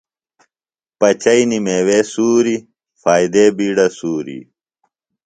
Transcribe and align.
پچیئنیۡ 0.99 1.63
میوے 1.65 1.99
سُوری، 2.11 2.57
فائدے 3.01 3.43
بِیڈہ 3.57 3.87
سُوری 3.97 4.39